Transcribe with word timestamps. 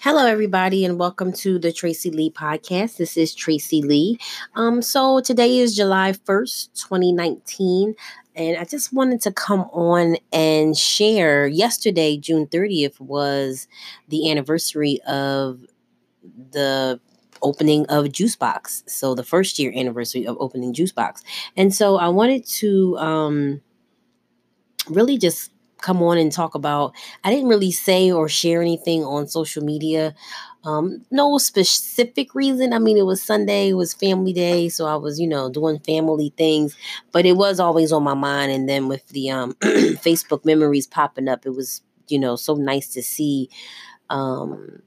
Hello, 0.00 0.24
everybody, 0.26 0.84
and 0.84 0.98
welcome 0.98 1.32
to 1.32 1.58
the 1.58 1.72
Tracy 1.72 2.10
Lee 2.10 2.30
podcast. 2.30 2.96
This 2.98 3.16
is 3.16 3.34
Tracy 3.34 3.82
Lee. 3.82 4.18
Um, 4.54 4.80
so 4.82 5.20
today 5.20 5.58
is 5.58 5.74
July 5.74 6.12
1st, 6.12 6.74
2019, 6.74 7.94
and 8.36 8.56
I 8.56 8.64
just 8.64 8.92
wanted 8.92 9.20
to 9.22 9.32
come 9.32 9.62
on 9.72 10.16
and 10.32 10.76
share. 10.76 11.46
Yesterday, 11.48 12.18
June 12.18 12.46
30th, 12.46 13.00
was 13.00 13.66
the 14.08 14.30
anniversary 14.30 15.00
of 15.08 15.60
the 16.52 17.00
opening 17.42 17.86
of 17.86 18.04
Juicebox. 18.06 18.88
So 18.88 19.14
the 19.14 19.24
first 19.24 19.58
year 19.58 19.72
anniversary 19.74 20.26
of 20.26 20.36
opening 20.38 20.72
Juicebox. 20.72 21.22
And 21.56 21.74
so 21.74 21.96
I 21.96 22.08
wanted 22.08 22.46
to 22.46 22.96
um 22.98 23.60
really 24.88 25.18
just 25.18 25.50
come 25.80 26.02
on 26.02 26.18
and 26.18 26.32
talk 26.32 26.54
about. 26.54 26.94
I 27.24 27.30
didn't 27.30 27.48
really 27.48 27.72
say 27.72 28.10
or 28.10 28.28
share 28.28 28.62
anything 28.62 29.04
on 29.04 29.28
social 29.28 29.64
media. 29.64 30.14
Um, 30.64 31.04
no 31.10 31.38
specific 31.38 32.34
reason. 32.34 32.72
I 32.72 32.78
mean, 32.78 32.96
it 32.96 33.06
was 33.06 33.22
Sunday, 33.22 33.68
it 33.68 33.74
was 33.74 33.94
family 33.94 34.32
day, 34.32 34.68
so 34.68 34.86
I 34.86 34.96
was, 34.96 35.20
you 35.20 35.28
know, 35.28 35.48
doing 35.48 35.78
family 35.78 36.32
things, 36.36 36.76
but 37.12 37.24
it 37.24 37.36
was 37.36 37.60
always 37.60 37.92
on 37.92 38.02
my 38.02 38.14
mind. 38.14 38.50
And 38.50 38.68
then 38.68 38.88
with 38.88 39.06
the 39.08 39.30
um, 39.30 39.52
Facebook 39.62 40.44
memories 40.44 40.86
popping 40.88 41.28
up, 41.28 41.46
it 41.46 41.50
was, 41.50 41.82
you 42.08 42.18
know, 42.18 42.34
so 42.34 42.54
nice 42.54 42.88
to 42.94 43.02
see 43.02 43.48
um, 44.10 44.82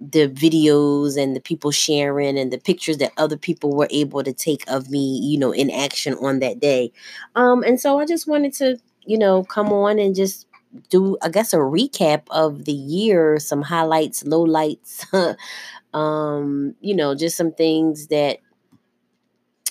the 0.00 0.28
videos 0.28 1.16
and 1.16 1.34
the 1.34 1.40
people 1.40 1.70
sharing 1.70 2.38
and 2.38 2.52
the 2.52 2.58
pictures 2.58 2.98
that 2.98 3.12
other 3.16 3.36
people 3.36 3.74
were 3.74 3.88
able 3.90 4.22
to 4.22 4.32
take 4.32 4.62
of 4.70 4.90
me, 4.90 5.20
you 5.22 5.38
know, 5.38 5.52
in 5.52 5.70
action 5.70 6.14
on 6.14 6.40
that 6.40 6.60
day. 6.60 6.92
Um, 7.34 7.62
and 7.62 7.80
so 7.80 7.98
I 7.98 8.04
just 8.04 8.26
wanted 8.26 8.52
to 8.54 8.76
you 9.06 9.18
know, 9.18 9.44
come 9.44 9.72
on 9.72 9.98
and 9.98 10.14
just 10.14 10.46
do, 10.90 11.16
I 11.22 11.28
guess, 11.28 11.52
a 11.52 11.58
recap 11.58 12.22
of 12.30 12.64
the 12.64 12.72
year, 12.72 13.38
some 13.38 13.62
highlights, 13.62 14.24
lowlights, 14.24 15.36
um, 15.94 16.74
you 16.80 16.94
know, 16.94 17.14
just 17.14 17.36
some 17.36 17.52
things 17.52 18.08
that 18.08 18.38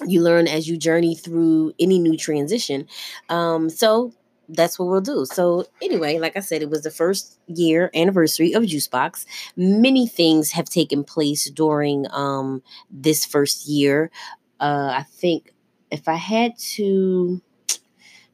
you 0.06 0.22
learn 0.22 0.48
as 0.48 0.68
you 0.68 0.78
journey 0.78 1.16
through 1.16 1.74
any 1.80 2.00
new 2.00 2.18
transition. 2.18 2.88
Um, 3.30 3.70
so 3.70 4.14
that's 4.50 4.78
what 4.78 4.90
we'll 4.90 5.02
do. 5.02 5.26
So 5.26 5.66
anyway, 5.82 6.20
like 6.20 6.36
I 6.36 6.42
said, 6.42 6.62
it 6.62 6.70
was 6.70 6.84
the 6.84 6.92
first 6.92 7.40
year 7.48 7.90
anniversary 7.96 8.54
of 8.54 8.64
Juicebox. 8.64 9.26
Many 9.56 10.08
things 10.08 10.52
have 10.52 10.66
taken 10.66 11.04
place 11.04 11.50
during 11.50 12.06
um, 12.12 12.62
this 12.90 13.26
first 13.26 13.68
year. 13.68 14.12
Uh, 14.60 14.94
I 14.98 15.04
think 15.04 15.54
if 15.92 16.08
I 16.08 16.16
had 16.16 16.58
to 16.76 17.42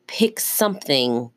pick 0.09 0.39
something 0.39 1.29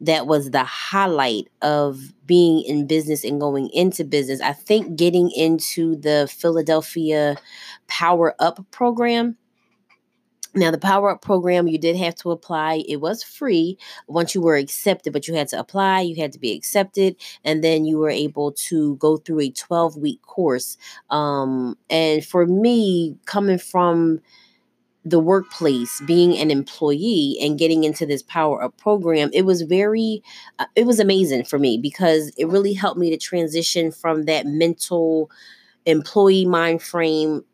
that 0.00 0.26
was 0.26 0.50
the 0.50 0.62
highlight 0.62 1.48
of 1.62 2.12
being 2.26 2.64
in 2.64 2.86
business 2.86 3.24
and 3.24 3.40
going 3.40 3.68
into 3.70 4.04
business. 4.04 4.40
I 4.40 4.52
think 4.52 4.96
getting 4.96 5.30
into 5.32 5.96
the 5.96 6.28
Philadelphia 6.30 7.36
Power 7.88 8.34
Up 8.38 8.64
program. 8.70 9.36
Now, 10.54 10.70
the 10.70 10.78
Power 10.78 11.10
Up 11.10 11.22
program, 11.22 11.66
you 11.66 11.78
did 11.78 11.96
have 11.96 12.14
to 12.16 12.30
apply. 12.30 12.84
It 12.88 13.00
was 13.00 13.24
free 13.24 13.76
once 14.06 14.34
you 14.34 14.40
were 14.40 14.56
accepted, 14.56 15.12
but 15.12 15.26
you 15.26 15.34
had 15.34 15.48
to 15.48 15.58
apply, 15.58 16.02
you 16.02 16.14
had 16.14 16.30
to 16.32 16.38
be 16.38 16.52
accepted, 16.52 17.16
and 17.44 17.64
then 17.64 17.84
you 17.84 17.98
were 17.98 18.10
able 18.10 18.52
to 18.52 18.94
go 18.96 19.16
through 19.16 19.40
a 19.40 19.50
12 19.50 19.96
week 19.96 20.22
course. 20.22 20.76
Um, 21.10 21.76
and 21.90 22.24
for 22.24 22.46
me, 22.46 23.16
coming 23.26 23.58
from 23.58 24.20
the 25.04 25.20
workplace 25.20 26.00
being 26.02 26.36
an 26.38 26.50
employee 26.50 27.36
and 27.40 27.58
getting 27.58 27.84
into 27.84 28.06
this 28.06 28.22
power 28.22 28.62
up 28.62 28.76
program 28.78 29.30
it 29.32 29.42
was 29.42 29.62
very 29.62 30.22
uh, 30.58 30.66
it 30.76 30.86
was 30.86 30.98
amazing 30.98 31.44
for 31.44 31.58
me 31.58 31.76
because 31.78 32.30
it 32.38 32.48
really 32.48 32.72
helped 32.72 32.98
me 32.98 33.10
to 33.10 33.16
transition 33.18 33.92
from 33.92 34.24
that 34.24 34.46
mental 34.46 35.30
employee 35.86 36.46
mind 36.46 36.82
frame 36.82 37.44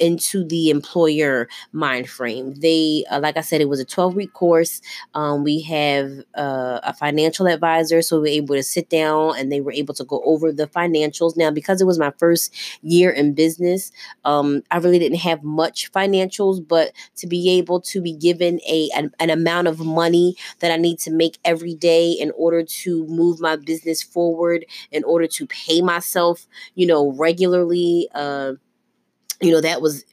into 0.00 0.44
the 0.44 0.70
employer 0.70 1.48
mind 1.72 2.08
frame. 2.08 2.54
They, 2.54 3.04
uh, 3.10 3.20
like 3.20 3.36
I 3.36 3.42
said, 3.42 3.60
it 3.60 3.68
was 3.68 3.80
a 3.80 3.84
12 3.84 4.14
week 4.14 4.32
course. 4.32 4.80
Um, 5.14 5.44
we 5.44 5.60
have 5.62 6.10
uh, 6.36 6.80
a 6.82 6.94
financial 6.94 7.46
advisor, 7.46 8.02
so 8.02 8.16
we 8.16 8.22
were 8.22 8.42
able 8.44 8.54
to 8.56 8.62
sit 8.62 8.88
down 8.88 9.36
and 9.38 9.52
they 9.52 9.60
were 9.60 9.72
able 9.72 9.94
to 9.94 10.04
go 10.04 10.22
over 10.24 10.52
the 10.52 10.66
financials. 10.66 11.36
Now, 11.36 11.50
because 11.50 11.80
it 11.80 11.86
was 11.86 11.98
my 11.98 12.12
first 12.18 12.54
year 12.82 13.10
in 13.10 13.34
business, 13.34 13.92
um, 14.24 14.62
I 14.70 14.78
really 14.78 14.98
didn't 14.98 15.18
have 15.18 15.42
much 15.42 15.92
financials, 15.92 16.66
but 16.66 16.92
to 17.16 17.26
be 17.26 17.50
able 17.58 17.80
to 17.82 18.00
be 18.00 18.12
given 18.12 18.60
a 18.66 18.88
an, 18.96 19.12
an 19.20 19.30
amount 19.30 19.68
of 19.68 19.80
money 19.80 20.36
that 20.60 20.72
I 20.72 20.76
need 20.76 20.98
to 21.00 21.10
make 21.10 21.38
every 21.44 21.74
day 21.74 22.12
in 22.12 22.32
order 22.36 22.62
to 22.62 23.06
move 23.06 23.40
my 23.40 23.56
business 23.56 24.02
forward, 24.02 24.64
in 24.90 25.04
order 25.04 25.26
to 25.26 25.46
pay 25.46 25.82
myself, 25.82 26.46
you 26.74 26.86
know, 26.86 27.12
regularly. 27.12 28.08
Uh, 28.14 28.52
you 29.40 29.50
know, 29.52 29.60
that 29.60 29.82
was 29.82 30.04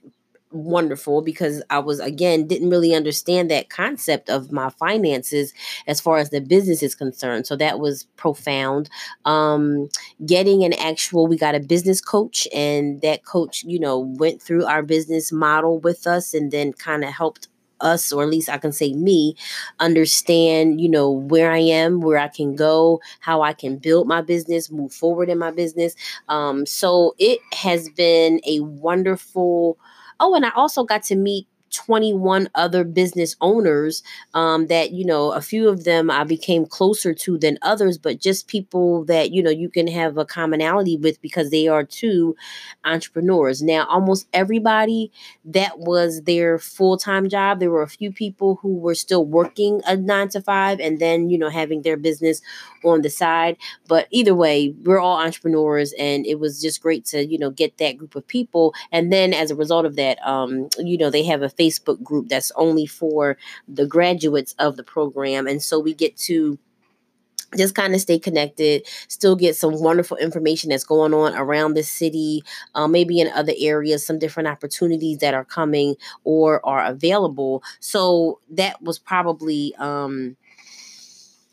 wonderful 0.51 1.21
because 1.21 1.61
I 1.69 1.79
was 1.79 1.99
again 1.99 2.47
didn't 2.47 2.69
really 2.69 2.95
understand 2.95 3.51
that 3.51 3.69
concept 3.69 4.29
of 4.29 4.51
my 4.51 4.69
finances 4.69 5.53
as 5.87 5.99
far 5.99 6.17
as 6.19 6.29
the 6.29 6.39
business 6.39 6.81
is 6.81 6.95
concerned. 6.95 7.45
So 7.45 7.57
that 7.57 7.79
was 7.79 8.05
profound. 8.15 8.89
Um 9.25 9.89
getting 10.25 10.63
an 10.63 10.73
actual 10.73 11.27
we 11.27 11.37
got 11.37 11.55
a 11.55 11.59
business 11.59 11.99
coach 11.99 12.47
and 12.53 13.01
that 13.01 13.25
coach, 13.25 13.63
you 13.65 13.77
know, 13.79 13.99
went 13.99 14.41
through 14.41 14.65
our 14.65 14.83
business 14.83 15.33
model 15.33 15.79
with 15.79 16.07
us 16.07 16.33
and 16.33 16.49
then 16.51 16.71
kind 16.73 17.03
of 17.03 17.11
helped 17.11 17.49
us 17.81 18.11
or 18.11 18.23
at 18.23 18.29
least 18.29 18.49
I 18.49 18.57
can 18.57 18.71
say 18.71 18.93
me 18.93 19.35
understand, 19.79 20.81
you 20.81 20.89
know, 20.89 21.09
where 21.11 21.51
I 21.51 21.59
am, 21.59 22.01
where 22.01 22.17
I 22.17 22.27
can 22.27 22.55
go, 22.55 23.01
how 23.19 23.41
I 23.41 23.53
can 23.53 23.77
build 23.77 24.07
my 24.07 24.21
business, 24.21 24.71
move 24.71 24.93
forward 24.93 25.29
in 25.29 25.37
my 25.39 25.51
business. 25.51 25.95
Um 26.29 26.65
so 26.65 27.15
it 27.19 27.39
has 27.53 27.89
been 27.89 28.41
a 28.47 28.59
wonderful 28.61 29.77
Oh, 30.19 30.33
and 30.33 30.45
I 30.45 30.49
also 30.55 30.83
got 30.83 31.03
to 31.03 31.15
meet 31.15 31.47
21 31.77 32.49
other 32.55 32.83
business 32.83 33.35
owners 33.41 34.03
um, 34.33 34.67
that 34.67 34.91
you 34.91 35.05
know 35.05 35.31
a 35.31 35.41
few 35.41 35.69
of 35.69 35.83
them 35.83 36.09
i 36.09 36.23
became 36.23 36.65
closer 36.65 37.13
to 37.13 37.37
than 37.37 37.57
others 37.61 37.97
but 37.97 38.19
just 38.19 38.47
people 38.47 39.05
that 39.05 39.31
you 39.31 39.41
know 39.43 39.49
you 39.49 39.69
can 39.69 39.87
have 39.87 40.17
a 40.17 40.25
commonality 40.25 40.97
with 40.97 41.21
because 41.21 41.49
they 41.51 41.67
are 41.67 41.83
too 41.83 42.35
entrepreneurs. 42.85 43.61
Now 43.61 43.85
almost 43.87 44.27
everybody 44.33 45.11
that 45.45 45.79
was 45.79 46.23
their 46.23 46.57
full-time 46.57 47.29
job 47.29 47.59
there 47.59 47.71
were 47.71 47.81
a 47.81 47.87
few 47.87 48.11
people 48.11 48.55
who 48.61 48.75
were 48.77 48.95
still 48.95 49.25
working 49.25 49.81
a 49.85 49.95
nine 49.95 50.29
to 50.29 50.41
five 50.41 50.79
and 50.79 50.99
then 50.99 51.29
you 51.29 51.37
know 51.37 51.49
having 51.49 51.81
their 51.81 51.97
business 51.97 52.41
on 52.83 53.01
the 53.01 53.09
side. 53.09 53.57
But 53.87 54.07
either 54.11 54.35
way 54.35 54.73
we're 54.83 54.99
all 54.99 55.17
entrepreneurs 55.17 55.93
and 55.99 56.25
it 56.25 56.39
was 56.39 56.61
just 56.61 56.81
great 56.81 57.05
to 57.05 57.25
you 57.25 57.37
know 57.37 57.49
get 57.51 57.77
that 57.77 57.97
group 57.97 58.15
of 58.15 58.27
people. 58.27 58.73
And 58.91 59.11
then 59.11 59.33
as 59.33 59.51
a 59.51 59.55
result 59.55 59.85
of 59.85 59.95
that 59.95 60.17
um 60.25 60.69
you 60.77 60.97
know 60.97 61.09
they 61.09 61.23
have 61.23 61.41
a 61.41 61.49
group 62.03 62.29
that's 62.29 62.51
only 62.55 62.85
for 62.85 63.37
the 63.67 63.85
graduates 63.85 64.55
of 64.59 64.77
the 64.77 64.83
program. 64.83 65.47
And 65.47 65.61
so 65.61 65.79
we 65.79 65.93
get 65.93 66.17
to 66.17 66.57
just 67.55 67.75
kind 67.75 67.95
of 67.95 68.01
stay 68.01 68.19
connected, 68.19 68.85
still 69.07 69.35
get 69.35 69.55
some 69.55 69.81
wonderful 69.81 70.17
information 70.17 70.69
that's 70.69 70.83
going 70.83 71.13
on 71.13 71.33
around 71.35 71.75
the 71.75 71.83
city, 71.83 72.43
uh, 72.75 72.87
maybe 72.87 73.21
in 73.21 73.31
other 73.31 73.53
areas, 73.57 74.05
some 74.05 74.19
different 74.19 74.49
opportunities 74.49 75.19
that 75.19 75.33
are 75.33 75.45
coming 75.45 75.95
or 76.25 76.65
are 76.65 76.85
available. 76.85 77.63
So 77.79 78.39
that 78.49 78.81
was 78.81 78.99
probably 78.99 79.73
um, 79.77 80.35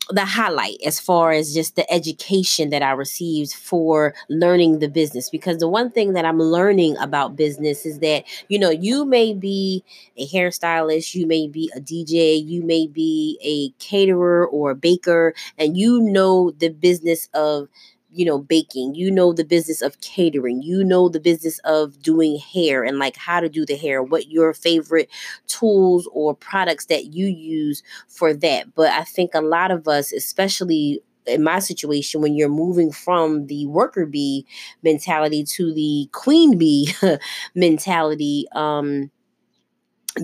the 0.09 0.25
highlight 0.25 0.77
as 0.85 0.99
far 0.99 1.31
as 1.31 1.53
just 1.53 1.75
the 1.75 1.91
education 1.91 2.69
that 2.69 2.83
I 2.83 2.91
received 2.91 3.53
for 3.53 4.13
learning 4.29 4.79
the 4.79 4.87
business. 4.87 5.29
Because 5.29 5.57
the 5.57 5.67
one 5.67 5.91
thing 5.91 6.13
that 6.13 6.25
I'm 6.25 6.39
learning 6.39 6.97
about 6.97 7.35
business 7.35 7.85
is 7.85 7.99
that, 7.99 8.23
you 8.47 8.59
know, 8.59 8.69
you 8.69 9.05
may 9.05 9.33
be 9.33 9.83
a 10.17 10.27
hairstylist, 10.27 11.15
you 11.15 11.25
may 11.25 11.47
be 11.47 11.71
a 11.75 11.79
DJ, 11.79 12.43
you 12.43 12.63
may 12.63 12.87
be 12.87 13.39
a 13.43 13.69
caterer 13.83 14.45
or 14.47 14.71
a 14.71 14.75
baker, 14.75 15.33
and 15.57 15.77
you 15.77 15.99
know 15.99 16.51
the 16.51 16.69
business 16.69 17.27
of 17.33 17.67
you 18.15 18.25
know, 18.25 18.39
baking, 18.39 18.95
you 18.95 19.11
know, 19.11 19.33
the 19.33 19.43
business 19.45 19.81
of 19.81 19.99
catering, 20.01 20.61
you 20.61 20.83
know, 20.83 21.09
the 21.09 21.19
business 21.19 21.59
of 21.65 22.01
doing 22.01 22.37
hair 22.37 22.83
and 22.83 22.99
like 22.99 23.17
how 23.17 23.39
to 23.39 23.49
do 23.49 23.65
the 23.65 23.75
hair, 23.75 24.01
what 24.03 24.29
your 24.29 24.53
favorite 24.53 25.09
tools 25.47 26.07
or 26.13 26.33
products 26.35 26.85
that 26.85 27.13
you 27.13 27.27
use 27.27 27.83
for 28.07 28.33
that. 28.33 28.73
But 28.75 28.91
I 28.91 29.03
think 29.03 29.31
a 29.33 29.41
lot 29.41 29.71
of 29.71 29.87
us, 29.87 30.11
especially 30.13 31.01
in 31.27 31.43
my 31.43 31.59
situation 31.59 32.21
when 32.21 32.35
you're 32.35 32.49
moving 32.49 32.91
from 32.91 33.47
the 33.47 33.65
worker 33.67 34.05
bee 34.05 34.45
mentality 34.83 35.43
to 35.43 35.73
the 35.73 36.07
queen 36.11 36.57
bee 36.57 36.93
mentality 37.55 38.45
um 38.53 39.09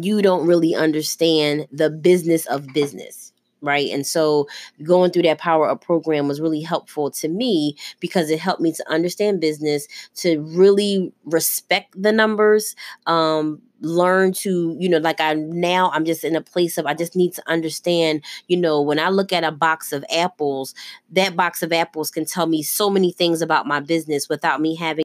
you 0.02 0.22
don't 0.22 0.48
really 0.48 0.74
understand 0.76 1.68
the 1.72 1.90
business 1.90 2.46
of 2.48 2.68
business 2.74 3.31
right? 3.62 3.90
And 3.92 4.06
so 4.06 4.48
going 4.84 5.12
through 5.12 5.24
that 5.24 5.38
power 5.38 5.70
up 5.70 5.84
program 5.84 6.28
was 6.28 6.42
really 6.42 6.62
helpful 6.62 7.12
to 7.12 7.28
me 7.28 7.76
because 8.00 8.30
it 8.30 8.40
helped 8.40 8.62
me 8.62 8.72
to 8.74 8.92
understand 8.92 9.40
business, 9.40 9.88
to 10.16 10.42
really 10.42 11.14
respect 11.26 12.02
the 12.02 12.12
numbers, 12.12 12.76
um, 13.06 13.62
learn 13.82 14.32
to 14.32 14.76
you 14.80 14.88
know 14.88 15.00
like 15.00 15.20
i 15.20 15.34
now 15.34 15.90
i'm 15.92 16.06
just 16.06 16.24
in 16.24 16.36
a 16.36 16.42
place 16.42 16.78
of 16.78 16.86
i 16.86 16.94
just 16.94 17.16
need 17.16 17.34
to 17.34 17.42
understand 17.48 18.24
you 18.48 18.56
know 18.56 18.80
when 18.80 19.00
i 19.00 19.10
look 19.10 19.34
at 19.34 19.44
a 19.44 19.52
box 19.52 19.92
of 19.92 20.06
apples 20.12 20.76
that 21.10 21.36
box 21.36 21.64
of 21.64 21.74
apples 21.74 22.12
can 22.12 22.24
tell 22.24 22.46
me 22.46 22.62
so 22.62 22.92
many 22.92 23.12
things 23.12 23.42
about 23.42 23.66
my 23.66 23.80
business 23.80 24.30
without 24.30 24.62
me 24.62 24.76
having 24.76 25.04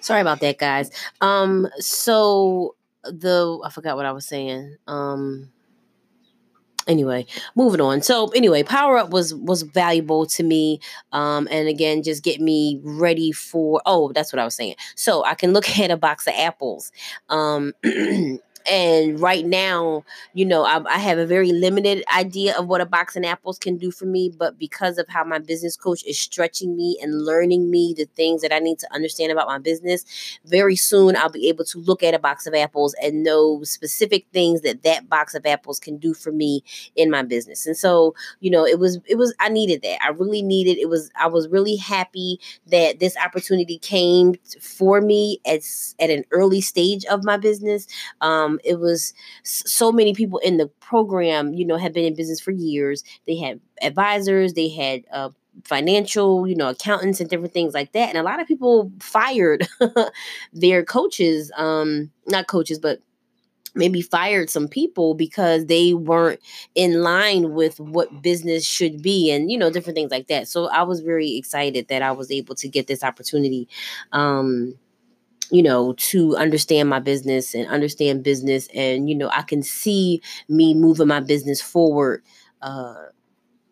sorry 0.00 0.20
about 0.20 0.40
that 0.40 0.58
guys 0.58 0.90
um 1.20 1.68
so 1.78 2.74
the 3.04 3.58
i 3.64 3.70
forgot 3.70 3.96
what 3.96 4.04
i 4.06 4.12
was 4.12 4.26
saying 4.26 4.76
um 4.88 5.48
anyway 6.86 7.26
moving 7.54 7.80
on. 7.80 8.02
So 8.02 8.28
anyway 8.28 8.62
power 8.62 8.98
up 8.98 9.10
was 9.10 9.34
was 9.34 9.62
valuable 9.62 10.26
to 10.26 10.42
me 10.42 10.80
um 11.12 11.48
and 11.50 11.68
again 11.68 12.02
just 12.02 12.22
get 12.22 12.40
me 12.40 12.80
ready 12.82 13.32
for 13.32 13.80
oh 13.86 14.12
that's 14.12 14.32
what 14.32 14.40
i 14.40 14.44
was 14.44 14.54
saying. 14.54 14.76
So 14.94 15.24
i 15.24 15.34
can 15.34 15.52
look 15.52 15.78
at 15.78 15.90
a 15.90 15.96
box 15.96 16.26
of 16.26 16.34
apples 16.36 16.92
um 17.28 17.72
And 18.68 19.20
right 19.20 19.44
now, 19.44 20.04
you 20.34 20.44
know, 20.44 20.64
I, 20.64 20.82
I, 20.88 20.98
have 20.98 21.18
a 21.18 21.26
very 21.26 21.52
limited 21.52 22.02
idea 22.14 22.56
of 22.58 22.66
what 22.66 22.80
a 22.80 22.86
box 22.86 23.14
of 23.14 23.22
apples 23.22 23.58
can 23.58 23.76
do 23.76 23.90
for 23.90 24.06
me. 24.06 24.32
But 24.36 24.58
because 24.58 24.98
of 24.98 25.06
how 25.08 25.22
my 25.24 25.38
business 25.38 25.76
coach 25.76 26.04
is 26.04 26.18
stretching 26.18 26.76
me 26.76 26.98
and 27.00 27.24
learning 27.24 27.70
me 27.70 27.94
the 27.96 28.06
things 28.16 28.42
that 28.42 28.52
I 28.52 28.58
need 28.58 28.78
to 28.80 28.92
understand 28.92 29.30
about 29.30 29.46
my 29.46 29.58
business, 29.58 30.04
very 30.44 30.74
soon 30.74 31.16
I'll 31.16 31.30
be 31.30 31.48
able 31.48 31.64
to 31.66 31.78
look 31.78 32.02
at 32.02 32.14
a 32.14 32.18
box 32.18 32.46
of 32.46 32.54
apples 32.54 32.94
and 33.00 33.22
know 33.22 33.62
specific 33.62 34.26
things 34.32 34.62
that 34.62 34.82
that 34.82 35.08
box 35.08 35.34
of 35.34 35.46
apples 35.46 35.78
can 35.78 35.96
do 35.96 36.12
for 36.12 36.32
me 36.32 36.64
in 36.96 37.10
my 37.10 37.22
business. 37.22 37.66
And 37.66 37.76
so, 37.76 38.14
you 38.40 38.50
know, 38.50 38.66
it 38.66 38.78
was, 38.78 38.98
it 39.06 39.16
was, 39.16 39.34
I 39.38 39.48
needed 39.48 39.82
that. 39.82 40.02
I 40.02 40.08
really 40.08 40.42
needed, 40.42 40.78
it 40.78 40.88
was, 40.88 41.10
I 41.18 41.28
was 41.28 41.48
really 41.48 41.76
happy 41.76 42.40
that 42.66 42.98
this 42.98 43.16
opportunity 43.16 43.78
came 43.78 44.34
for 44.60 45.00
me 45.00 45.40
at, 45.46 45.60
at 46.00 46.10
an 46.10 46.24
early 46.32 46.60
stage 46.60 47.04
of 47.06 47.24
my 47.24 47.36
business. 47.36 47.86
Um, 48.20 48.55
it 48.64 48.78
was 48.78 49.14
so 49.42 49.92
many 49.92 50.14
people 50.14 50.38
in 50.38 50.56
the 50.56 50.66
program, 50.80 51.54
you 51.54 51.64
know, 51.64 51.76
had 51.76 51.92
been 51.92 52.04
in 52.04 52.14
business 52.14 52.40
for 52.40 52.50
years. 52.50 53.02
They 53.26 53.36
had 53.36 53.60
advisors, 53.82 54.54
they 54.54 54.68
had 54.68 55.04
uh, 55.12 55.30
financial, 55.64 56.46
you 56.46 56.56
know, 56.56 56.68
accountants 56.68 57.20
and 57.20 57.30
different 57.30 57.52
things 57.52 57.74
like 57.74 57.92
that. 57.92 58.08
And 58.08 58.18
a 58.18 58.22
lot 58.22 58.40
of 58.40 58.46
people 58.46 58.92
fired 59.00 59.66
their 60.52 60.84
coaches, 60.84 61.50
um, 61.56 62.10
not 62.26 62.46
coaches, 62.46 62.78
but 62.78 63.00
maybe 63.76 64.00
fired 64.00 64.50
some 64.50 64.66
people 64.66 65.14
because 65.14 65.66
they 65.66 65.94
weren't 65.94 66.40
in 66.74 67.02
line 67.02 67.52
with 67.52 67.78
what 67.78 68.22
business 68.22 68.66
should 68.66 69.02
be 69.02 69.30
and 69.30 69.50
you 69.50 69.58
know 69.58 69.70
different 69.70 69.94
things 69.94 70.10
like 70.10 70.28
that 70.28 70.48
so 70.48 70.66
i 70.68 70.82
was 70.82 71.00
very 71.00 71.36
excited 71.36 71.86
that 71.88 72.00
i 72.00 72.10
was 72.10 72.30
able 72.30 72.54
to 72.54 72.68
get 72.68 72.86
this 72.86 73.04
opportunity 73.04 73.68
um 74.12 74.74
you 75.50 75.62
know, 75.62 75.92
to 75.94 76.36
understand 76.36 76.88
my 76.88 76.98
business 76.98 77.54
and 77.54 77.68
understand 77.68 78.24
business. 78.24 78.68
And, 78.74 79.08
you 79.08 79.14
know, 79.14 79.28
I 79.28 79.42
can 79.42 79.62
see 79.62 80.20
me 80.48 80.74
moving 80.74 81.08
my 81.08 81.20
business 81.20 81.62
forward, 81.62 82.24
uh, 82.62 82.94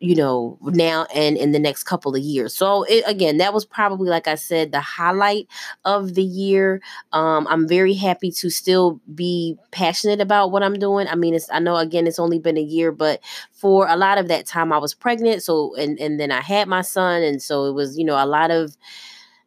you 0.00 0.14
know, 0.14 0.58
now 0.62 1.06
and 1.14 1.36
in 1.36 1.52
the 1.52 1.58
next 1.58 1.84
couple 1.84 2.14
of 2.14 2.20
years. 2.20 2.54
So 2.54 2.84
it, 2.84 3.02
again, 3.06 3.38
that 3.38 3.54
was 3.54 3.64
probably, 3.64 4.08
like 4.08 4.28
I 4.28 4.34
said, 4.34 4.70
the 4.70 4.80
highlight 4.80 5.48
of 5.84 6.14
the 6.14 6.22
year. 6.22 6.82
Um, 7.12 7.46
I'm 7.48 7.66
very 7.66 7.94
happy 7.94 8.30
to 8.32 8.50
still 8.50 9.00
be 9.14 9.56
passionate 9.70 10.20
about 10.20 10.52
what 10.52 10.62
I'm 10.62 10.78
doing. 10.78 11.08
I 11.08 11.14
mean, 11.14 11.34
it's, 11.34 11.50
I 11.50 11.58
know 11.58 11.76
again, 11.76 12.06
it's 12.06 12.18
only 12.18 12.38
been 12.38 12.58
a 12.58 12.62
year, 12.62 12.92
but 12.92 13.20
for 13.52 13.88
a 13.88 13.96
lot 13.96 14.18
of 14.18 14.28
that 14.28 14.46
time 14.46 14.72
I 14.72 14.78
was 14.78 14.94
pregnant. 14.94 15.42
So, 15.42 15.74
and, 15.76 15.98
and 15.98 16.20
then 16.20 16.30
I 16.30 16.42
had 16.42 16.68
my 16.68 16.82
son. 16.82 17.22
And 17.22 17.40
so 17.42 17.64
it 17.64 17.72
was, 17.72 17.96
you 17.96 18.04
know, 18.04 18.22
a 18.22 18.26
lot 18.26 18.50
of, 18.50 18.76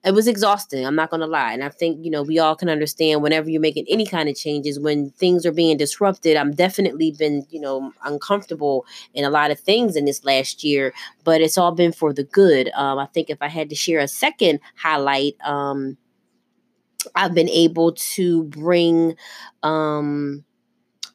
it 0.07 0.13
was 0.13 0.27
exhausting. 0.27 0.85
I'm 0.85 0.95
not 0.95 1.09
going 1.09 1.19
to 1.19 1.27
lie. 1.27 1.51
And 1.51 1.61
I 1.63 1.69
think, 1.69 2.03
you 2.03 2.09
know, 2.09 2.23
we 2.23 2.39
all 2.39 2.55
can 2.55 2.69
understand 2.69 3.21
whenever 3.21 3.49
you're 3.49 3.59
making 3.59 3.85
any 3.89 4.05
kind 4.05 4.29
of 4.29 4.37
changes, 4.37 4.79
when 4.79 5.09
things 5.11 5.45
are 5.45 5.51
being 5.51 5.75
disrupted, 5.75 6.37
I'm 6.37 6.53
definitely 6.53 7.11
been, 7.11 7.45
you 7.49 7.59
know, 7.59 7.91
uncomfortable 8.05 8.85
in 9.13 9.25
a 9.25 9.29
lot 9.29 9.51
of 9.51 9.59
things 9.59 9.97
in 9.97 10.05
this 10.05 10.23
last 10.23 10.63
year, 10.63 10.93
but 11.25 11.41
it's 11.41 11.57
all 11.57 11.73
been 11.73 11.91
for 11.91 12.13
the 12.13 12.23
good. 12.23 12.71
Um, 12.73 12.99
I 12.99 13.07
think 13.07 13.29
if 13.29 13.41
I 13.41 13.49
had 13.49 13.69
to 13.69 13.75
share 13.75 13.99
a 13.99 14.07
second 14.07 14.61
highlight, 14.77 15.35
um, 15.43 15.97
I've 17.13 17.33
been 17.33 17.49
able 17.49 17.91
to 17.91 18.45
bring, 18.45 19.15
um, 19.61 20.45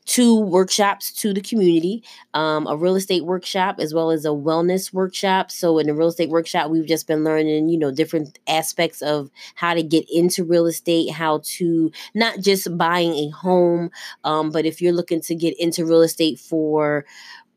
two 0.05 0.39
workshops 0.41 1.13
to 1.13 1.33
the 1.33 1.41
community 1.41 2.03
um, 2.35 2.67
a 2.67 2.77
real 2.77 2.97
estate 2.97 3.25
workshop 3.25 3.77
as 3.79 3.95
well 3.95 4.11
as 4.11 4.25
a 4.25 4.29
wellness 4.29 4.93
workshop. 4.93 5.51
So 5.51 5.79
in 5.79 5.87
the 5.87 5.95
real 5.95 6.09
estate 6.09 6.29
workshop 6.31 6.71
we've 6.71 6.87
just 6.87 7.07
been 7.07 7.25
learning 7.25 7.69
you 7.69 7.79
know 7.79 7.91
different 7.91 8.39
aspects 8.49 9.01
of 9.03 9.31
how 9.55 9.75
to 9.75 9.83
get 9.83 10.05
into 10.11 10.45
real 10.45 10.67
estate 10.67 11.11
how 11.11 11.41
to 11.45 11.91
not 12.15 12.41
just 12.41 12.77
buying 12.77 13.13
a 13.15 13.29
home 13.31 13.91
um, 14.25 14.51
but 14.51 14.67
if 14.67 14.81
you're 14.83 14.93
looking 14.93 15.21
to 15.21 15.35
get 15.35 15.59
into 15.59 15.85
real 15.85 16.03
estate 16.03 16.39
for 16.39 17.05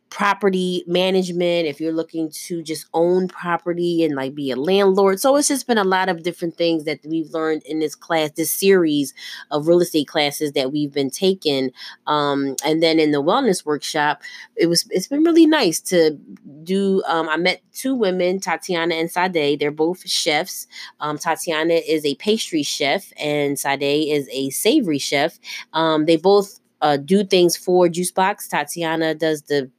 property 0.09 0.83
management, 0.87 1.67
if 1.67 1.81
you're 1.81 1.91
looking 1.91 2.29
to 2.29 2.61
just 2.61 2.85
own 2.93 3.27
property 3.27 4.03
and 4.03 4.15
like 4.15 4.33
be 4.33 4.51
a 4.51 4.55
landlord. 4.55 5.19
So 5.19 5.35
it's 5.35 5.47
just 5.47 5.67
been 5.67 5.77
a 5.77 5.83
lot 5.83 6.09
of 6.09 6.23
different 6.23 6.55
things 6.55 6.85
that 6.85 6.99
we've 7.05 7.31
learned 7.31 7.63
in 7.63 7.79
this 7.79 7.95
class, 7.95 8.31
this 8.31 8.51
series 8.51 9.13
of 9.51 9.67
real 9.67 9.81
estate 9.81 10.07
classes 10.07 10.53
that 10.53 10.71
we've 10.71 10.93
been 10.93 11.09
taking. 11.09 11.71
Um, 12.07 12.55
and 12.63 12.81
then 12.81 12.99
in 12.99 13.11
the 13.11 13.21
wellness 13.21 13.65
workshop, 13.65 14.21
it 14.55 14.67
was 14.67 14.85
it's 14.89 15.07
been 15.07 15.23
really 15.23 15.47
nice 15.47 15.81
to 15.81 16.17
do. 16.63 17.03
Um, 17.07 17.27
I 17.27 17.37
met 17.37 17.61
two 17.73 17.95
women, 17.95 18.39
Tatiana 18.39 18.95
and 18.95 19.11
Sade. 19.11 19.59
They're 19.59 19.71
both 19.71 20.07
chefs. 20.07 20.67
Um, 20.99 21.17
Tatiana 21.17 21.73
is 21.73 22.05
a 22.05 22.15
pastry 22.15 22.63
chef, 22.63 23.11
and 23.17 23.59
Sade 23.59 23.81
is 23.81 24.29
a 24.31 24.49
savory 24.51 24.99
chef. 24.99 25.39
Um, 25.73 26.05
they 26.05 26.15
both 26.15 26.59
uh, 26.81 26.97
do 26.97 27.23
things 27.23 27.57
for 27.57 27.87
Juicebox. 27.87 28.47
Tatiana 28.49 29.15
does 29.15 29.43
the 29.43 29.71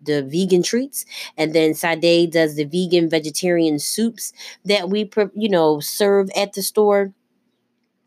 the 0.00 0.22
vegan 0.22 0.62
treats, 0.62 1.04
and 1.36 1.54
then 1.54 1.74
Sade 1.74 2.30
does 2.32 2.56
the 2.56 2.64
vegan 2.64 3.08
vegetarian 3.08 3.78
soups 3.78 4.32
that 4.64 4.88
we 4.88 5.10
you 5.34 5.48
know 5.48 5.80
serve 5.80 6.30
at 6.36 6.52
the 6.54 6.62
store. 6.62 7.12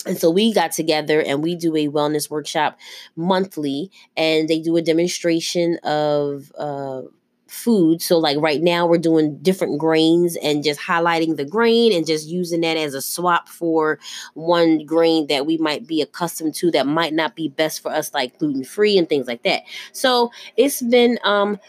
And 0.06 0.18
so 0.18 0.32
we 0.32 0.52
got 0.52 0.72
together 0.72 1.22
and 1.22 1.44
we 1.44 1.56
do 1.56 1.76
a 1.76 1.88
wellness 1.88 2.30
workshop 2.30 2.80
monthly, 3.16 3.92
and 4.18 4.48
they 4.48 4.60
do 4.60 4.76
a 4.76 4.82
demonstration 4.82 5.78
of 5.84 6.52
uh, 6.58 7.04
food. 7.52 8.02
So, 8.02 8.18
like 8.18 8.38
right 8.40 8.62
now, 8.62 8.86
we're 8.86 8.98
doing 8.98 9.38
different 9.40 9.80
grains 9.80 10.38
and 10.38 10.64
just 10.64 10.80
highlighting 10.80 11.38
the 11.38 11.46
grain 11.46 11.92
and 11.94 12.08
just 12.08 12.28
using 12.28 12.62
that 12.62 12.78
as 12.78 12.94
a 12.94 13.02
swap 13.02 13.50
for 13.50 14.00
one 14.34 14.86
grain 14.86 15.28
that 15.28 15.46
we 15.46 15.58
might 15.58 15.86
be 15.86 16.02
accustomed 16.02 16.56
to 16.56 16.72
that 16.72 16.88
might 16.88 17.14
not 17.14 17.36
be 17.36 17.50
best 17.50 17.82
for 17.82 17.92
us, 17.92 18.14
like 18.14 18.38
gluten 18.40 18.64
free 18.64 18.98
and 18.98 19.10
things 19.10 19.28
like 19.28 19.44
that. 19.44 19.64
So, 19.92 20.32
it's 20.58 20.82
been, 20.82 21.20
um, 21.24 21.60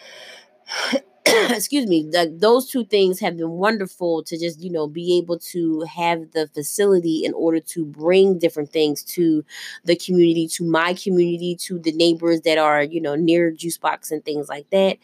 excuse 1.51 1.87
me 1.87 2.11
those 2.39 2.69
two 2.69 2.85
things 2.85 3.21
have 3.21 3.37
been 3.37 3.51
wonderful 3.51 4.23
to 4.25 4.37
just 4.39 4.61
you 4.61 4.71
know 4.71 4.87
be 4.87 5.17
able 5.19 5.39
to 5.39 5.81
have 5.83 6.31
the 6.33 6.49
facility 6.49 7.25
in 7.25 7.33
order 7.35 7.61
to 7.61 7.85
bring 7.85 8.39
different 8.39 8.71
things 8.73 9.03
to 9.03 9.45
the 9.85 9.97
community 9.97 10.47
to 10.49 10.65
my 10.65 10.93
community 10.95 11.55
to 11.57 11.79
the 11.79 11.93
neighbors 11.93 12.41
that 12.43 12.59
are 12.59 12.83
you 12.83 13.01
know 13.01 13.15
near 13.15 13.51
juice 13.51 13.79
box 13.79 14.11
and 14.11 14.25
things 14.25 14.49
like 14.49 14.69
that. 14.71 14.99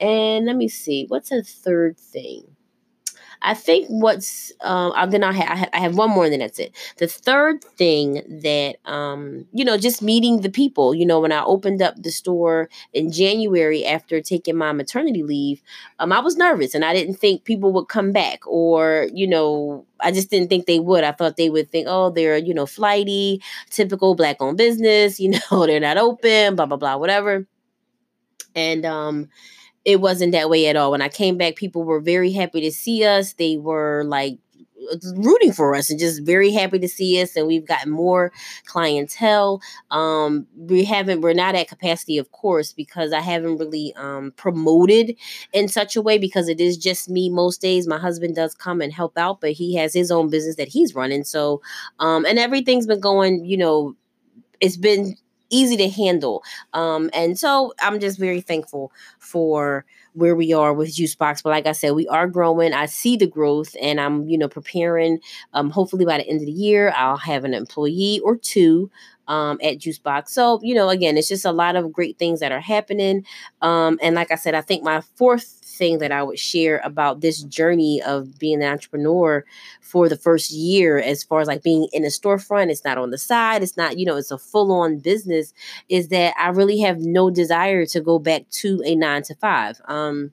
And 0.00 0.46
let 0.46 0.56
me 0.56 0.68
see 0.68 1.06
what's 1.08 1.32
a 1.32 1.42
third 1.42 1.98
thing 1.98 2.51
I 3.42 3.54
think 3.54 3.86
what's 3.88 4.52
um 4.60 4.92
then 5.10 5.24
I 5.24 5.32
have 5.32 5.68
I 5.72 5.80
have 5.80 5.96
one 5.96 6.10
more 6.10 6.24
and 6.24 6.32
then 6.32 6.40
that's 6.40 6.58
it. 6.58 6.74
The 6.98 7.08
third 7.08 7.62
thing 7.64 8.22
that 8.42 8.76
um 8.84 9.46
you 9.52 9.64
know 9.64 9.76
just 9.76 10.02
meeting 10.02 10.40
the 10.40 10.50
people. 10.50 10.94
You 10.94 11.06
know 11.06 11.20
when 11.20 11.32
I 11.32 11.44
opened 11.44 11.82
up 11.82 12.00
the 12.00 12.10
store 12.10 12.68
in 12.92 13.10
January 13.12 13.84
after 13.84 14.20
taking 14.20 14.56
my 14.56 14.72
maternity 14.72 15.22
leave, 15.22 15.62
um 15.98 16.12
I 16.12 16.20
was 16.20 16.36
nervous 16.36 16.74
and 16.74 16.84
I 16.84 16.94
didn't 16.94 17.14
think 17.16 17.44
people 17.44 17.72
would 17.72 17.88
come 17.88 18.12
back 18.12 18.40
or 18.46 19.08
you 19.12 19.26
know 19.26 19.86
I 20.00 20.10
just 20.12 20.30
didn't 20.30 20.48
think 20.48 20.66
they 20.66 20.80
would. 20.80 21.04
I 21.04 21.12
thought 21.12 21.36
they 21.36 21.48
would 21.48 21.70
think, 21.70 21.86
oh, 21.88 22.10
they're, 22.10 22.36
you 22.36 22.52
know, 22.54 22.66
flighty, 22.66 23.40
typical 23.70 24.16
black 24.16 24.38
owned 24.40 24.58
business, 24.58 25.20
you 25.20 25.30
know, 25.30 25.66
they're 25.66 25.80
not 25.80 25.96
open, 25.96 26.56
blah, 26.56 26.66
blah, 26.66 26.76
blah, 26.76 26.96
whatever. 26.96 27.46
And 28.54 28.84
um, 28.84 29.28
it 29.84 30.00
wasn't 30.00 30.32
that 30.32 30.50
way 30.50 30.66
at 30.68 30.76
all. 30.76 30.90
When 30.92 31.02
I 31.02 31.08
came 31.08 31.36
back, 31.36 31.56
people 31.56 31.84
were 31.84 32.00
very 32.00 32.32
happy 32.32 32.60
to 32.60 32.70
see 32.70 33.04
us. 33.04 33.34
They 33.34 33.56
were 33.56 34.04
like 34.06 34.38
rooting 35.16 35.52
for 35.52 35.74
us 35.74 35.90
and 35.90 35.98
just 35.98 36.22
very 36.22 36.50
happy 36.50 36.78
to 36.78 36.88
see 36.88 37.20
us 37.22 37.36
and 37.36 37.46
we've 37.46 37.66
gotten 37.66 37.92
more 37.92 38.32
clientele 38.66 39.60
um 39.90 40.46
we 40.56 40.84
haven't 40.84 41.20
we're 41.20 41.32
not 41.32 41.54
at 41.54 41.68
capacity 41.68 42.18
of 42.18 42.30
course 42.32 42.72
because 42.72 43.12
i 43.12 43.20
haven't 43.20 43.58
really 43.58 43.92
um 43.96 44.32
promoted 44.36 45.16
in 45.52 45.68
such 45.68 45.96
a 45.96 46.02
way 46.02 46.18
because 46.18 46.48
it 46.48 46.60
is 46.60 46.76
just 46.76 47.08
me 47.08 47.28
most 47.30 47.60
days 47.60 47.86
my 47.86 47.98
husband 47.98 48.34
does 48.34 48.54
come 48.54 48.80
and 48.80 48.92
help 48.92 49.16
out 49.16 49.40
but 49.40 49.52
he 49.52 49.76
has 49.76 49.94
his 49.94 50.10
own 50.10 50.28
business 50.28 50.56
that 50.56 50.68
he's 50.68 50.94
running 50.94 51.24
so 51.24 51.60
um 51.98 52.24
and 52.26 52.38
everything's 52.38 52.86
been 52.86 53.00
going 53.00 53.44
you 53.44 53.56
know 53.56 53.94
it's 54.60 54.76
been 54.76 55.16
easy 55.52 55.76
to 55.76 55.88
handle. 55.88 56.42
Um, 56.72 57.10
and 57.12 57.38
so 57.38 57.74
I'm 57.80 58.00
just 58.00 58.18
very 58.18 58.40
thankful 58.40 58.90
for 59.18 59.84
where 60.14 60.34
we 60.34 60.52
are 60.52 60.72
with 60.74 60.94
Juicebox. 60.94 61.42
But 61.42 61.50
like 61.50 61.66
I 61.66 61.72
said, 61.72 61.92
we 61.92 62.08
are 62.08 62.26
growing. 62.26 62.72
I 62.72 62.86
see 62.86 63.16
the 63.16 63.26
growth 63.26 63.76
and 63.80 64.00
I'm, 64.00 64.28
you 64.28 64.36
know, 64.36 64.48
preparing. 64.48 65.20
Um, 65.54 65.70
hopefully 65.70 66.04
by 66.04 66.18
the 66.18 66.28
end 66.28 66.40
of 66.40 66.46
the 66.46 66.52
year, 66.52 66.92
I'll 66.96 67.16
have 67.16 67.44
an 67.44 67.54
employee 67.54 68.20
or 68.20 68.36
two 68.36 68.90
um, 69.28 69.58
at 69.62 69.78
Juicebox. 69.78 70.28
So, 70.28 70.60
you 70.62 70.74
know, 70.74 70.88
again, 70.88 71.16
it's 71.16 71.28
just 71.28 71.44
a 71.44 71.52
lot 71.52 71.76
of 71.76 71.92
great 71.92 72.18
things 72.18 72.40
that 72.40 72.52
are 72.52 72.60
happening. 72.60 73.24
Um, 73.62 73.98
and 74.02 74.14
like 74.14 74.30
I 74.30 74.34
said, 74.34 74.54
I 74.54 74.60
think 74.60 74.82
my 74.82 75.00
fourth 75.16 75.60
thing 75.82 75.98
that 75.98 76.12
I 76.12 76.22
would 76.22 76.38
share 76.38 76.80
about 76.84 77.22
this 77.22 77.42
journey 77.42 78.00
of 78.00 78.38
being 78.38 78.62
an 78.62 78.72
entrepreneur 78.72 79.44
for 79.80 80.08
the 80.08 80.16
first 80.16 80.52
year, 80.52 80.96
as 80.98 81.24
far 81.24 81.40
as 81.40 81.48
like 81.48 81.64
being 81.64 81.88
in 81.92 82.04
a 82.04 82.08
storefront, 82.08 82.70
it's 82.70 82.84
not 82.84 82.98
on 82.98 83.10
the 83.10 83.18
side, 83.18 83.64
it's 83.64 83.76
not, 83.76 83.98
you 83.98 84.06
know, 84.06 84.14
it's 84.16 84.30
a 84.30 84.38
full 84.38 84.70
on 84.70 85.00
business, 85.00 85.52
is 85.88 86.06
that 86.08 86.34
I 86.38 86.50
really 86.50 86.78
have 86.78 87.00
no 87.00 87.30
desire 87.30 87.84
to 87.86 88.00
go 88.00 88.20
back 88.20 88.48
to 88.60 88.80
a 88.84 88.94
nine 88.94 89.24
to 89.24 89.34
five. 89.34 89.80
Um, 89.86 90.30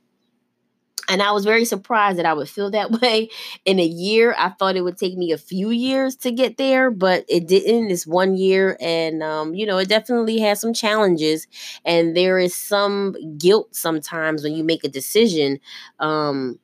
and 1.08 1.22
I 1.22 1.32
was 1.32 1.46
very 1.46 1.65
surprised 1.65 2.18
that 2.20 2.25
I 2.25 2.34
would 2.34 2.50
feel 2.50 2.72
that 2.72 2.91
way 3.01 3.29
in 3.65 3.79
a 3.79 3.86
year. 3.86 4.36
I 4.38 4.50
thought 4.50 4.75
it 4.75 4.82
would 4.82 4.98
take 4.98 5.18
me 5.18 5.32
a 5.32 5.38
few 5.38 5.70
years 5.70 6.15
to 6.18 6.32
get 6.32 6.58
there, 6.58 6.91
but 6.91 7.25
it 7.27 7.48
didn't. 7.48 7.91
It's 7.91 8.08
one 8.08 8.36
year, 8.36 8.77
and 8.82 9.24
um, 9.24 9.53
you 9.53 9.65
know, 9.65 9.77
it 9.77 9.89
definitely 9.89 10.39
has 10.39 10.60
some 10.60 10.74
challenges, 10.74 11.48
and 11.86 12.15
there 12.15 12.39
is 12.39 12.56
some 12.56 13.15
guilt 13.38 13.75
sometimes 13.75 14.44
when 14.44 14.53
you 14.53 14.63
make 14.63 14.84
a 14.84 14.89
decision. 14.89 15.60
Um, 16.00 16.60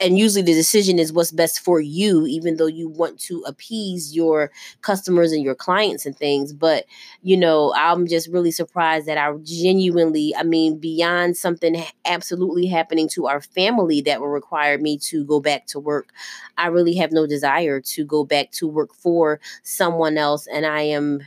and 0.00 0.18
usually 0.18 0.42
the 0.42 0.52
decision 0.52 0.98
is 0.98 1.12
what's 1.12 1.30
best 1.30 1.60
for 1.60 1.80
you 1.80 2.26
even 2.26 2.56
though 2.56 2.66
you 2.66 2.88
want 2.88 3.18
to 3.20 3.42
appease 3.46 4.14
your 4.14 4.50
customers 4.82 5.30
and 5.30 5.44
your 5.44 5.54
clients 5.54 6.04
and 6.04 6.16
things. 6.16 6.52
But 6.52 6.86
you 7.22 7.36
know 7.36 7.72
i'm 7.76 8.06
just 8.06 8.28
really 8.28 8.50
surprised 8.50 9.06
that 9.06 9.18
i 9.18 9.32
genuinely 9.42 10.34
i 10.36 10.42
mean 10.42 10.78
beyond 10.78 11.36
something 11.36 11.82
absolutely 12.04 12.66
happening 12.66 13.08
to 13.08 13.26
our 13.26 13.40
family 13.40 14.00
that 14.00 14.20
will 14.20 14.28
require 14.28 14.78
me 14.78 14.96
to 14.98 15.24
go 15.24 15.38
back 15.40 15.66
to 15.66 15.78
work 15.78 16.08
i 16.56 16.66
really 16.66 16.94
have 16.94 17.12
no 17.12 17.26
desire 17.26 17.80
to 17.80 18.04
go 18.04 18.24
back 18.24 18.50
to 18.52 18.66
work 18.66 18.94
for 18.94 19.38
someone 19.62 20.16
else 20.16 20.46
and 20.46 20.64
i 20.66 20.80
am 20.80 21.20